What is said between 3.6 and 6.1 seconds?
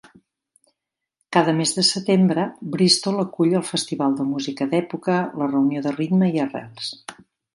el Festival de música d'època, la reunió de